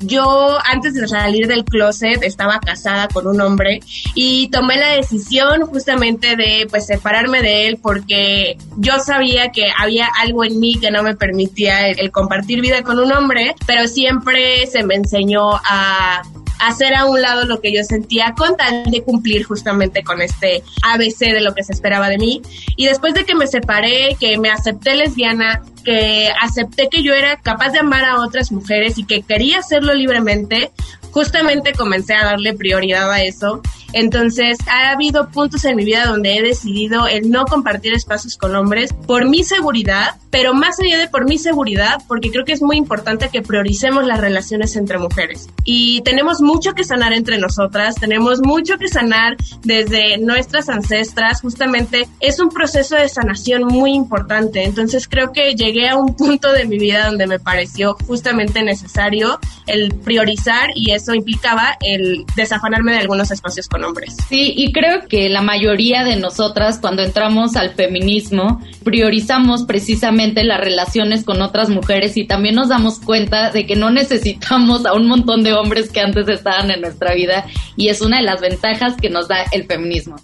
yo 0.00 0.58
antes 0.64 0.94
de 0.94 1.08
salir 1.08 1.46
del 1.46 1.64
closet 1.64 2.22
estaba 2.22 2.60
casada 2.60 3.08
con 3.08 3.26
un 3.26 3.40
hombre 3.40 3.80
y 4.14 4.48
tomé 4.48 4.76
la 4.76 4.90
decisión 4.90 5.62
justamente 5.66 6.36
de 6.36 6.66
pues 6.68 6.86
separarme 6.86 7.42
de 7.42 7.66
él 7.66 7.78
porque 7.80 8.58
yo 8.76 8.98
sabía 8.98 9.50
que 9.52 9.64
había 9.76 10.08
algo 10.20 10.44
en 10.44 10.60
mí 10.60 10.74
que 10.74 10.90
no 10.90 11.02
me 11.02 11.16
permitía 11.16 11.88
el 11.88 12.10
compartir 12.10 12.60
vida 12.60 12.82
con 12.82 12.98
un 12.98 13.12
hombre, 13.12 13.54
pero 13.66 13.88
siempre 13.88 14.66
se 14.66 14.82
me 14.82 14.96
enseñó 14.96 15.54
a 15.54 16.22
hacer 16.60 16.94
a 16.94 17.04
un 17.04 17.20
lado 17.20 17.44
lo 17.44 17.60
que 17.60 17.72
yo 17.72 17.82
sentía 17.84 18.34
con 18.36 18.56
tal 18.56 18.84
de 18.90 19.02
cumplir 19.02 19.44
justamente 19.44 20.02
con 20.02 20.22
este 20.22 20.62
ABC 20.82 21.18
de 21.18 21.40
lo 21.40 21.54
que 21.54 21.62
se 21.62 21.72
esperaba 21.72 22.08
de 22.08 22.18
mí. 22.18 22.42
Y 22.76 22.86
después 22.86 23.14
de 23.14 23.24
que 23.24 23.34
me 23.34 23.46
separé, 23.46 24.16
que 24.18 24.38
me 24.38 24.50
acepté 24.50 24.94
lesbiana, 24.94 25.62
que 25.84 26.30
acepté 26.40 26.88
que 26.90 27.02
yo 27.02 27.14
era 27.14 27.36
capaz 27.36 27.70
de 27.70 27.80
amar 27.80 28.04
a 28.04 28.20
otras 28.20 28.52
mujeres 28.52 28.98
y 28.98 29.04
que 29.04 29.22
quería 29.22 29.58
hacerlo 29.58 29.94
libremente, 29.94 30.70
justamente 31.10 31.72
comencé 31.72 32.14
a 32.14 32.24
darle 32.24 32.54
prioridad 32.54 33.10
a 33.10 33.22
eso 33.22 33.62
entonces, 33.96 34.58
ha 34.70 34.90
habido 34.90 35.30
puntos 35.30 35.64
en 35.64 35.74
mi 35.74 35.86
vida 35.86 36.04
donde 36.04 36.36
he 36.36 36.42
decidido 36.42 37.06
el 37.06 37.30
no 37.30 37.46
compartir 37.46 37.94
espacios 37.94 38.36
con 38.36 38.54
hombres 38.54 38.92
por 38.92 39.24
mi 39.24 39.42
seguridad, 39.42 40.16
pero 40.30 40.52
más 40.52 40.78
allá 40.80 40.98
de 40.98 41.08
por 41.08 41.24
mi 41.24 41.38
seguridad, 41.38 42.02
porque 42.06 42.30
creo 42.30 42.44
que 42.44 42.52
es 42.52 42.60
muy 42.60 42.76
importante 42.76 43.30
que 43.30 43.40
prioricemos 43.40 44.04
las 44.04 44.20
relaciones 44.20 44.76
entre 44.76 44.98
mujeres. 44.98 45.48
Y 45.64 46.02
tenemos 46.02 46.42
mucho 46.42 46.74
que 46.74 46.84
sanar 46.84 47.14
entre 47.14 47.38
nosotras, 47.38 47.94
tenemos 47.94 48.42
mucho 48.42 48.76
que 48.76 48.88
sanar 48.88 49.38
desde 49.62 50.18
nuestras 50.18 50.68
ancestras, 50.68 51.40
justamente 51.40 52.06
es 52.20 52.38
un 52.38 52.50
proceso 52.50 52.96
de 52.96 53.08
sanación 53.08 53.64
muy 53.64 53.94
importante. 53.94 54.64
Entonces, 54.64 55.08
creo 55.08 55.32
que 55.32 55.54
llegué 55.54 55.88
a 55.88 55.96
un 55.96 56.14
punto 56.14 56.52
de 56.52 56.66
mi 56.66 56.76
vida 56.76 57.06
donde 57.06 57.26
me 57.26 57.38
pareció 57.38 57.96
justamente 58.06 58.62
necesario 58.62 59.40
el 59.66 59.94
priorizar 59.94 60.68
y 60.74 60.90
eso 60.90 61.14
implicaba 61.14 61.78
el 61.80 62.26
desafanarme 62.36 62.92
de 62.92 62.98
algunos 62.98 63.30
espacios 63.30 63.68
con 63.68 63.85
Sí, 64.28 64.54
y 64.56 64.72
creo 64.72 65.06
que 65.08 65.28
la 65.28 65.42
mayoría 65.42 66.04
de 66.04 66.16
nosotras 66.16 66.78
cuando 66.80 67.02
entramos 67.02 67.56
al 67.56 67.74
feminismo 67.74 68.60
priorizamos 68.84 69.64
precisamente 69.64 70.44
las 70.44 70.60
relaciones 70.60 71.24
con 71.24 71.42
otras 71.42 71.68
mujeres 71.68 72.16
y 72.16 72.26
también 72.26 72.54
nos 72.54 72.68
damos 72.68 73.00
cuenta 73.00 73.50
de 73.50 73.66
que 73.66 73.76
no 73.76 73.90
necesitamos 73.90 74.86
a 74.86 74.94
un 74.94 75.06
montón 75.06 75.42
de 75.42 75.52
hombres 75.52 75.90
que 75.90 76.00
antes 76.00 76.28
estaban 76.28 76.70
en 76.70 76.80
nuestra 76.80 77.14
vida 77.14 77.46
y 77.76 77.88
es 77.88 78.00
una 78.00 78.18
de 78.18 78.24
las 78.24 78.40
ventajas 78.40 78.94
que 78.96 79.10
nos 79.10 79.28
da 79.28 79.44
el 79.52 79.64
feminismo. 79.64 80.16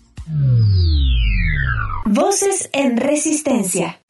Voces 2.04 2.68
en 2.72 2.96
resistencia. 2.96 4.00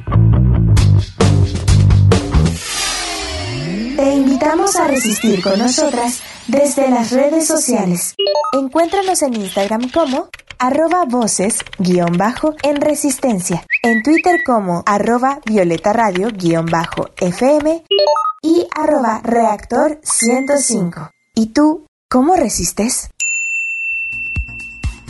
Te 4.03 4.17
invitamos 4.17 4.75
a 4.75 4.89
resistir 4.89 5.41
con 5.45 5.61
nosotras 5.61 6.25
desde 6.49 6.91
las 6.91 7.13
redes 7.13 7.47
sociales. 7.47 8.17
Encuéntranos 8.53 9.23
en 9.23 9.35
Instagram 9.35 9.91
como 9.91 10.29
arroba 10.59 11.05
voces 11.05 11.61
guion 11.79 12.19
bajo 12.19 12.57
en 12.65 12.81
resistencia, 12.81 13.65
en 13.81 14.03
Twitter 14.03 14.41
como 14.45 14.83
arroba 14.87 15.39
violeta 15.47 15.93
radio 15.93 16.31
guion 16.33 16.67
bajo 16.67 17.11
FM 17.17 17.85
y 18.43 18.67
arroba 18.75 19.21
reactor 19.23 20.01
105. 20.03 21.13
¿Y 21.37 21.53
tú 21.53 21.87
cómo 22.11 22.35
resistes? 22.35 23.09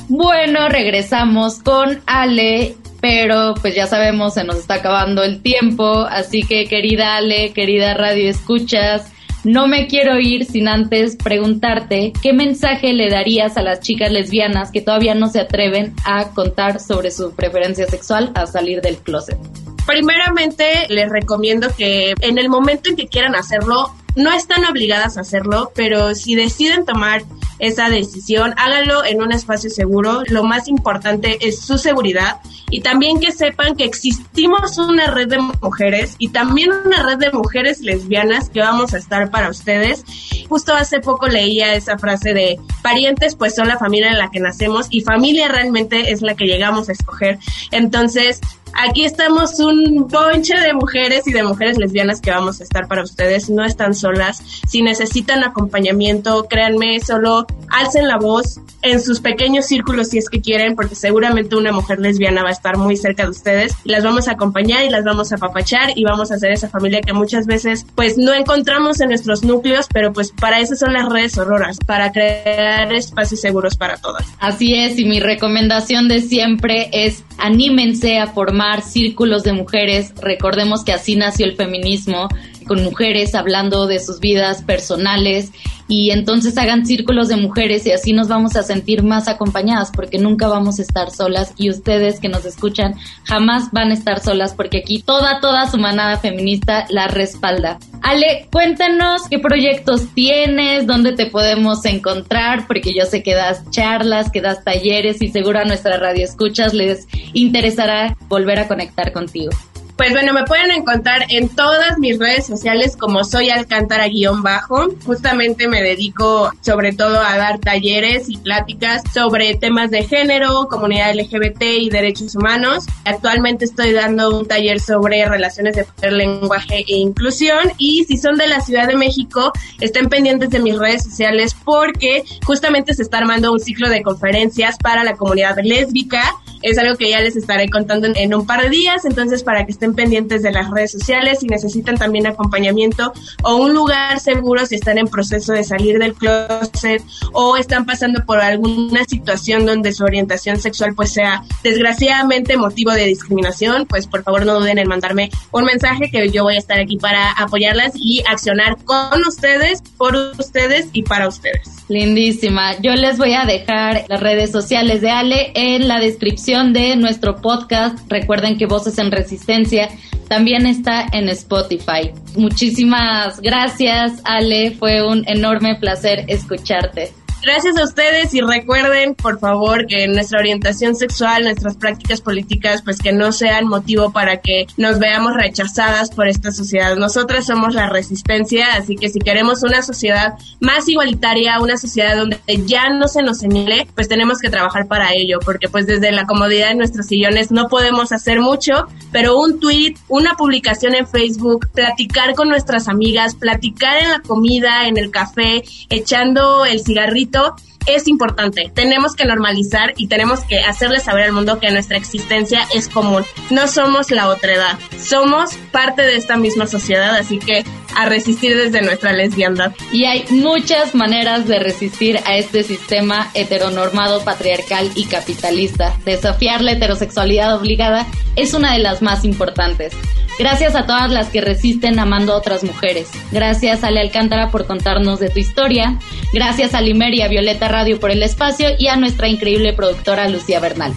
Bueno, 0.09 0.69
regresamos 0.69 1.63
con 1.63 2.03
Ale 2.05 2.77
pero 3.03 3.55
pues 3.61 3.75
ya 3.75 3.89
sabemos, 3.89 4.35
se 4.35 4.45
nos 4.45 4.57
está 4.59 4.75
acabando 4.75 5.25
el 5.25 5.43
tiempo, 5.43 6.07
así 6.09 6.45
que 6.45 6.67
querida 6.67 7.17
Ale, 7.17 7.53
querida 7.53 7.95
Radio 7.95 8.31
Escuchas, 8.31 9.13
no 9.43 9.67
me 9.67 9.89
quiero 9.89 10.21
ir 10.21 10.45
sin 10.45 10.69
antes 10.69 11.17
preguntarte 11.17 12.13
qué 12.23 12.33
mensaje 12.33 12.93
le 12.93 13.11
darías 13.11 13.57
a 13.57 13.63
las 13.63 13.81
chicas 13.81 14.13
lesbianas 14.13 14.71
que 14.71 14.83
todavía 14.83 15.17
no 15.17 15.27
se 15.27 15.41
atreven 15.41 15.95
a 16.05 16.29
contar 16.29 16.79
sobre 16.79 17.11
su 17.11 17.35
preferencia 17.35 17.89
sexual 17.89 18.31
a 18.37 18.47
salir 18.47 18.81
del 18.81 18.99
closet. 18.99 19.37
Primeramente, 19.85 20.87
les 20.89 21.11
recomiendo 21.11 21.75
que 21.77 22.15
en 22.21 22.39
el 22.39 22.49
momento 22.49 22.89
en 22.89 22.95
que 22.95 23.09
quieran 23.09 23.35
hacerlo, 23.35 23.93
no 24.15 24.33
están 24.33 24.65
obligadas 24.65 25.19
a 25.19 25.23
hacerlo, 25.23 25.73
pero 25.75 26.15
si 26.15 26.37
deciden 26.37 26.85
tomar 26.85 27.23
esa 27.63 27.89
decisión, 27.89 28.55
háganlo 28.57 29.05
en 29.05 29.23
un 29.23 29.31
espacio 29.31 29.71
seguro. 29.71 30.23
Lo 30.27 30.43
más 30.43 30.67
importante 30.67 31.39
es 31.47 31.61
su 31.61 31.79
seguridad 31.79 32.41
y 32.71 32.81
también 32.81 33.21
que 33.21 33.31
sepan 33.31 33.77
que 33.77 33.85
existimos 33.85 34.79
una 34.79 35.07
red 35.13 35.29
de 35.29 35.39
mujeres 35.39 36.17
y 36.19 36.31
también 36.31 36.71
una 36.85 37.05
red 37.05 37.19
de 37.19 37.31
mujeres 37.31 37.81
lesbianas 37.81 38.51
que 38.51 38.59
vamos 38.59 38.95
a 38.95 38.99
estar 38.99 39.31
para 39.31 39.49
ustedes. 39.49 40.05
Justo 40.49 40.75
hace 40.75 40.99
poco 40.99 41.29
leía 41.29 41.75
esa 41.75 41.99
frase 41.99 42.35
de 42.35 42.59
parientes 42.83 43.37
pues 43.37 43.55
son 43.55 43.69
la 43.69 43.79
familia 43.79 44.11
en 44.11 44.19
la 44.19 44.31
que 44.33 44.41
nacemos 44.41 44.89
y 44.91 45.03
familia 45.03 45.47
realmente 45.47 46.11
es 46.11 46.21
la 46.21 46.35
que 46.35 46.47
llegamos 46.47 46.89
a 46.89 46.93
escoger. 46.93 47.39
Entonces, 47.71 48.41
Aquí 48.75 49.05
estamos 49.05 49.61
un 49.61 50.09
ponche 50.09 50.59
de 50.59 50.73
mujeres 50.73 51.27
y 51.27 51.33
de 51.33 51.43
mujeres 51.43 51.79
lesbianas 51.79 52.21
que 52.21 52.31
vamos 52.31 52.61
a 52.61 52.65
estar 52.65 52.89
para 52.89 53.03
ustedes. 53.03 53.51
No 53.51 53.65
están 53.65 53.95
solas. 53.95 54.43
Si 54.67 54.83
necesitan 54.83 55.45
acompañamiento, 55.45 56.47
créanme, 56.49 57.01
solo 57.01 57.47
alcen 57.71 58.09
la 58.09 58.19
voz 58.19 58.61
en 58.83 59.01
sus 59.01 59.21
pequeños 59.21 59.67
círculos 59.67 60.09
si 60.09 60.19
es 60.19 60.29
que 60.29 60.41
quieren, 60.41 60.75
porque 60.75 60.95
seguramente 60.95 61.55
una 61.55 61.71
mujer 61.73 62.01
lesbiana 62.01 62.43
va 62.43 62.49
a 62.49 62.53
estar 62.53 62.77
muy 62.77 62.97
cerca 62.97 63.25
de 63.25 63.31
ustedes. 63.31 63.75
Y 63.85 63.91
las 63.91 64.03
vamos 64.03 64.27
a 64.29 64.33
acompañar 64.33 64.85
y 64.85 64.91
las 64.91 65.05
vamos 65.05 65.33
a 65.33 65.37
papachar 65.37 65.91
y 65.95 66.05
vamos 66.05 66.33
a 66.33 66.35
hacer 66.35 66.51
esa 66.51 66.69
familia 66.69 67.01
que 67.01 67.13
muchas 67.13 67.47
veces 67.47 67.87
pues 67.95 68.19
no 68.19 68.35
encontramos 68.35 69.01
en 69.01 69.11
nuestros 69.11 69.45
núcleos, 69.45 69.87
pero 69.93 70.13
pues 70.13 70.33
para 70.33 70.61
eso 70.61 70.75
son 70.77 70.93
las 70.93 71.09
redes 71.09 71.39
auroras, 71.39 71.79
para 71.87 72.11
crear 72.11 72.93
espacios 72.93 73.41
seguros 73.41 73.77
para 73.77 73.97
todas. 73.99 74.27
Así 74.41 74.75
es, 74.75 74.99
y 74.99 75.05
mi 75.05 75.21
recomendación 75.21 76.09
de 76.09 76.21
siempre 76.21 76.89
es 76.93 77.23
anímense 77.39 78.19
a 78.19 78.27
formar 78.29 78.62
círculos 78.83 79.43
de 79.43 79.53
mujeres. 79.53 80.13
Recordemos 80.21 80.85
que 80.85 80.93
así 80.93 81.17
nació 81.17 81.47
el 81.47 81.57
feminismo, 81.57 82.29
con 82.67 82.83
mujeres 82.85 83.35
hablando 83.35 83.87
de 83.87 83.99
sus 83.99 84.21
vidas 84.21 84.63
personales 84.63 85.51
y 85.89 86.11
entonces 86.11 86.57
hagan 86.59 86.87
círculos 86.87 87.29
de 87.29 87.37
mujeres 87.37 87.87
y 87.87 87.93
así 87.93 88.13
nos 88.13 88.29
vamos 88.29 88.57
a 88.57 88.63
sentir 88.63 89.03
más 89.03 89.29
acompañadas 89.29 89.91
porque 89.95 90.19
nunca 90.19 90.49
vamos 90.49 90.79
a 90.79 90.83
estar 90.83 91.11
solas 91.11 91.55
y 91.57 91.71
ustedes 91.71 92.21
que 92.21 92.29
nos 92.29 92.45
escuchan 92.45 92.95
jamás 93.25 93.71
van 93.73 93.91
a 93.91 93.95
estar 93.95 94.21
solas 94.21 94.55
porque 94.55 94.79
aquí 94.79 95.03
toda, 95.03 95.41
toda 95.41 95.71
su 95.71 95.79
manada 95.79 96.19
feminista 96.19 96.87
la 96.89 97.09
respalda. 97.09 97.79
Ale, 98.03 98.49
cuéntanos 98.51 99.23
qué 99.31 99.39
proyectos 99.39 100.09
tienes, 100.15 100.87
dónde 100.87 101.13
te 101.13 101.27
podemos 101.27 101.85
encontrar, 101.85 102.67
porque 102.67 102.93
yo 102.93 103.05
sé 103.05 103.23
que 103.23 103.35
das 103.35 103.71
charlas, 103.71 104.31
que 104.31 104.41
das 104.41 104.65
talleres 104.65 105.23
y 105.23 105.29
seguro 105.29 105.61
a 105.61 105.65
nuestra 105.65 105.99
radio 105.99 106.25
escuchas 106.25 106.75
les 106.75 107.07
interesará 107.33 108.17
volver 108.29 108.59
a 108.59 108.69
conectar 108.69 109.13
contigo. 109.13 109.53
Pues 109.97 110.13
bueno, 110.13 110.33
me 110.33 110.45
pueden 110.45 110.71
encontrar 110.71 111.27
en 111.29 111.49
todas 111.49 111.99
mis 111.99 112.19
redes 112.19 112.47
sociales 112.47 112.97
como 112.97 113.25
soy 113.25 113.51
Alcántara 113.51 114.09
guion 114.09 114.43
bajo. 114.43 114.89
Justamente 115.05 115.69
me 115.69 115.83
dedico 115.83 116.51
sobre 116.61 116.93
todo 116.93 117.21
a 117.21 117.37
dar 117.37 117.59
talleres 117.59 118.29
y 118.29 118.39
pláticas 118.39 119.03
sobre 119.13 119.55
temas 119.55 119.91
de 119.91 120.05
género, 120.05 120.67
comunidad 120.69 121.15
LGBT 121.15 121.63
y 121.63 121.91
derechos 121.91 122.35
humanos. 122.35 122.87
Actualmente 123.05 123.67
estoy 123.67 123.93
dando 123.93 124.37
un 124.37 124.49
taller 124.49 124.81
sobre 124.81 125.29
relaciones 125.29 125.77
de 125.77 125.85
poder, 125.85 126.15
lenguaje 126.15 126.85
e 126.89 126.97
inclusión 126.97 127.73
y 127.79 128.05
si 128.05 128.17
son 128.17 128.37
de 128.37 128.49
la 128.49 128.61
Ciudad 128.61 128.89
de 128.89 128.97
México, 128.97 129.53
estén 129.81 130.09
pendientes 130.09 130.51
de 130.51 130.59
mis 130.59 130.79
redes 130.79 131.05
sociales 131.05 131.55
porque 131.65 132.25
justamente 132.45 132.95
se 132.95 133.03
está 133.03 133.19
armando 133.19 133.53
un 133.53 133.61
ciclo 133.61 133.89
de 133.89 134.03
conferencias 134.03 134.79
para 134.79 135.05
la 135.05 135.15
comunidad 135.17 135.57
lésbica. 135.63 136.23
Es 136.63 136.79
algo 136.79 136.97
que 136.97 137.11
ya 137.11 137.21
les 137.21 137.37
estaré 137.37 137.69
contando 137.69 138.09
en, 138.15 138.35
un 138.35 138.47
par 138.47 138.63
de 138.63 138.71
días, 138.71 139.05
entonces 139.05 139.43
para 139.43 139.65
que 139.65 139.73
estén 139.73 139.95
pendientes 139.95 140.43
de 140.43 140.53
las 140.53 140.71
redes 140.71 140.93
sociales 140.93 141.41
si 141.41 141.47
necesitan 141.47 141.97
también 141.97 142.27
acompañamiento 142.27 143.13
o 143.43 143.57
un 143.57 143.75
lugar 143.75 144.21
seguro 144.21 144.65
si 144.67 144.77
están 144.77 144.99
en 144.99 145.09
proceso 145.09 145.53
de 145.53 145.65
salir 145.65 145.99
del 145.99 146.15
closet 146.15 147.03
o 147.33 147.57
están 147.57 147.85
pasando 147.85 148.25
por 148.25 148.41
alguna 148.41 149.05
situación 149.05 149.67
donde 149.67 149.93
su 149.93 150.05
orientación 150.05 150.61
sexual 150.61 150.95
pues 150.95 151.13
sea 151.13 151.43
desgraciadamente 151.63 152.57
motivo 152.57 152.93
de 152.93 153.07
discriminación, 153.07 153.87
pues 153.87 154.07
por 154.07 154.23
favor 154.23 154.47
no 154.47 154.61
duden 154.61 154.79
en 154.79 154.89
mandarme 154.89 155.31
un 155.51 155.65
mensaje 155.65 156.11
que 156.11 156.31
yo 156.31 156.45
voy 156.45 156.57
a 156.57 156.59
estar 156.59 156.79
aquí 156.79 156.97
para 156.97 157.33
apoyarlas 157.33 157.93
y 157.97 158.23
accionar 158.29 158.77
con 158.85 159.23
ustedes, 159.27 159.83
por 159.97 160.15
ustedes 160.39 160.89
y 160.93 161.03
para 161.03 161.29
ustedes. 161.29 161.69
Lindísima. 161.89 162.79
Yo 162.81 162.93
les 162.93 163.19
voy 163.19 163.35
a 163.35 163.45
dejar 163.45 164.05
las 164.09 164.21
redes 164.21 164.51
sociales 164.51 165.01
de 165.01 165.11
Ale 165.11 165.53
en 165.55 165.89
la 165.89 165.99
descripción 165.99 166.52
de 166.53 166.97
nuestro 166.97 167.37
podcast. 167.37 167.99
Recuerden 168.11 168.59
que 168.59 168.67
Voces 168.67 168.99
en 168.99 169.11
Resistencia 169.11 169.89
también 170.29 170.67
está 170.67 171.07
en 171.13 171.31
Spotify. 171.31 172.13
Muchísimas 172.37 173.41
gracias, 173.41 174.21
Ale. 174.25 174.73
Fue 174.73 175.03
un 175.03 175.27
enorme 175.27 175.77
placer 175.77 176.27
escucharte. 176.29 177.13
Gracias 177.43 177.77
a 177.77 177.83
ustedes 177.83 178.33
y 178.35 178.41
recuerden, 178.41 179.17
por 179.17 179.41
favor, 179.41 179.87
que 179.87 180.07
nuestra 180.07 180.39
orientación 180.39 180.95
sexual, 180.95 181.43
nuestras 181.43 181.77
prácticas 181.77 182.21
políticas, 182.21 182.83
pues 182.83 183.01
que 183.01 183.13
no 183.13 183.33
sean 183.33 183.67
motivo 183.67 184.13
para 184.13 184.37
que 184.37 184.69
nos 184.77 185.01
veamos 185.01 185.35
rechazadas 185.35 186.11
por 186.11 186.29
esta 186.29 186.53
sociedad. 186.53 186.95
Nosotras 186.95 187.47
somos 187.47 187.75
la 187.75 187.89
resistencia, 187.89 188.75
así 188.75 188.95
que 188.95 189.09
si 189.09 189.19
queremos 189.19 189.65
una 189.65 189.83
sociedad 189.83 190.35
más 190.61 190.89
igualitaria, 190.89 191.59
una 191.61 191.77
sociedad 191.79 192.17
donde 192.17 192.39
ya 192.65 192.91
no 192.91 193.09
se 193.09 193.23
nos 193.23 193.39
señale, 193.39 193.89
pues 193.97 194.09
tenemos 194.09 194.39
que 194.39 194.49
trabajar 194.49 194.87
para 194.87 195.13
ello, 195.13 195.41
porque 195.45 195.69
pues 195.69 195.89
desde 195.89 196.13
la 196.13 196.27
comodidad 196.27 196.69
de 196.69 196.77
nuestros 196.77 197.07
sillones 197.07 197.51
no 197.51 197.67
podemos 197.67 198.13
hacer 198.13 198.39
mucho, 198.39 198.87
pero 199.11 199.37
un 199.37 199.59
tweet, 199.59 199.95
una 200.07 200.35
publicación 200.37 200.95
en 200.95 201.09
Facebook, 201.09 201.69
platicar 201.73 202.37
con 202.37 202.49
nuestras 202.49 202.87
amigas, 202.87 203.35
platicar 203.35 204.01
en 204.01 204.11
la 204.11 204.21
comida, 204.21 204.87
en 204.87 204.97
el 204.97 205.11
café, 205.11 205.65
echando 205.91 206.65
el 206.65 206.85
cigarrito, 206.85 207.32
momento 207.33 207.72
es 207.87 208.09
importante. 208.09 208.71
Tenemos 208.75 209.15
que 209.15 209.25
normalizar 209.25 209.95
y 209.97 210.09
tenemos 210.09 210.41
que 210.41 210.61
hacerle 210.61 211.01
saber 211.01 211.25
al 211.25 211.33
mundo 211.33 211.59
que 211.59 211.71
nuestra 211.71 211.97
existencia 211.97 212.67
es 212.75 212.89
común. 212.89 213.25
No 213.51 213.69
somos 213.69 214.11
la 214.11 214.29
otra 214.29 214.55
edad, 214.55 214.79
somos 215.01 215.55
parte 215.71 216.03
de 216.03 216.17
esta 216.17 216.37
misma 216.37 216.67
sociedad, 216.67 217.17
así 217.17 217.39
que 217.39 217.65
a 217.95 218.07
resistir 218.07 218.57
desde 218.57 218.83
nuestra 218.83 219.13
lesbiandad. 219.13 219.73
Y 219.93 220.05
hay 220.05 220.25
muchas 220.31 220.95
maneras 220.95 221.47
de 221.47 221.59
resistir 221.59 222.19
a 222.25 222.37
este 222.37 222.63
sistema 222.63 223.31
heteronormado, 223.35 224.25
patriarcal 224.25 224.91
y 224.95 225.05
capitalista. 225.05 225.95
Desafiar 226.05 226.63
la 226.63 226.73
heterosexualidad 226.73 227.55
obligada 227.57 228.07
es 228.37 228.55
una 228.55 228.73
de 228.73 228.79
las 228.79 229.03
más 229.03 229.25
importantes. 229.25 229.93
Gracias 230.39 230.75
a 230.75 230.87
todas 230.87 231.11
las 231.11 231.29
que 231.29 231.41
resisten 231.41 231.99
amando 231.99 232.33
a 232.33 232.37
otras 232.37 232.65
mujeres. 232.65 233.11
Gracias 233.31 233.85
a 233.85 233.89
Ale 233.89 234.01
Alcántara 234.01 234.51
por 234.51 234.67
contarnos 234.67 235.21
de 235.21 235.29
tu 235.29 235.39
historia. 235.39 235.99
Gracias 236.33 236.75
a 236.75 236.81
Limer 236.81 237.15
y 237.15 237.23
a 237.23 237.29
Violeta 237.29 237.69
Radio 237.73 237.99
por 237.99 238.11
el 238.11 238.23
espacio 238.23 238.69
y 238.79 238.89
a 238.89 238.97
nuestra 238.97 239.29
increíble 239.29 239.73
productora 239.73 240.29
Lucía 240.29 240.61
Bernal. 240.61 240.93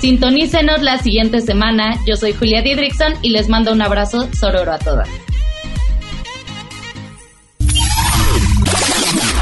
Sintonícenos 0.00 0.80
la 0.80 0.96
siguiente 0.98 1.40
semana. 1.40 1.96
Yo 2.06 2.16
soy 2.16 2.32
Julia 2.32 2.62
Didrickson 2.62 3.14
y 3.20 3.30
les 3.30 3.48
mando 3.48 3.72
un 3.72 3.82
abrazo 3.82 4.28
sororo 4.32 4.72
a 4.72 4.78
todas. 4.78 5.08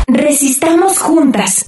Resistamos 0.07 0.99
juntas. 0.99 1.66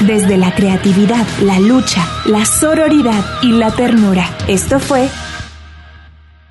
Desde 0.00 0.38
la 0.38 0.54
creatividad, 0.54 1.26
la 1.42 1.60
lucha, 1.60 2.06
la 2.24 2.44
sororidad 2.46 3.24
y 3.42 3.52
la 3.52 3.70
ternura. 3.70 4.28
Esto 4.48 4.80
fue 4.80 5.08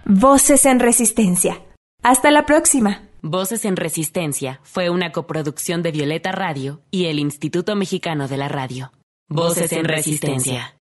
Voces 0.06 0.66
en 0.66 0.80
Resistencia. 0.80 1.60
Hasta 2.04 2.30
la 2.30 2.46
próxima. 2.46 3.05
Voces 3.28 3.66
en 3.66 3.76
Resistencia 3.76 4.60
fue 4.62 4.92
una 4.92 5.12
coproducción 5.12 5.82
de 5.82 5.92
Violeta 5.92 6.32
Radio 6.32 6.84
y 6.92 7.06
el 7.06 7.18
Instituto 7.18 7.76
Mexicano 7.76 8.28
de 8.28 8.38
la 8.38 8.50
Radio. 8.50 8.92
Voces 9.28 9.72
en 9.72 9.86
Resistencia. 9.86 10.72